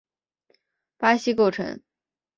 [0.97, 1.79] 巴西构成。